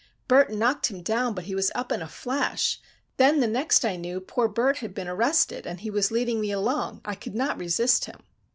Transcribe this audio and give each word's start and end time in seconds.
Bert 0.27 0.51
knocked 0.51 0.87
him 0.87 1.03
down, 1.03 1.35
but 1.35 1.43
he 1.43 1.53
was 1.53 1.71
up 1.75 1.91
in 1.91 2.01
a 2.01 2.07
flash—then 2.07 3.39
the 3.39 3.45
next 3.45 3.85
I 3.85 3.97
knew 3.97 4.19
poor 4.19 4.47
Bert 4.47 4.77
had 4.77 4.95
been 4.95 5.07
arrested 5.07 5.67
and 5.67 5.79
he 5.79 5.91
was 5.91 6.09
leading 6.09 6.41
me 6.41 6.51
along—I 6.51 7.13
could 7.13 7.35
not 7.35 7.59
resist 7.59 8.05
him." 8.05 8.19